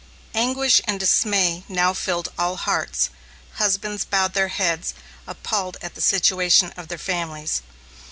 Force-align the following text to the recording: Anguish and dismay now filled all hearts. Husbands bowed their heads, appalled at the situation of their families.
Anguish 0.33 0.81
and 0.85 0.99
dismay 0.99 1.63
now 1.67 1.93
filled 1.93 2.29
all 2.39 2.55
hearts. 2.55 3.11
Husbands 3.57 4.03
bowed 4.03 4.33
their 4.33 4.47
heads, 4.47 4.95
appalled 5.27 5.77
at 5.83 5.93
the 5.93 6.01
situation 6.01 6.73
of 6.75 6.87
their 6.87 6.97
families. 6.97 7.61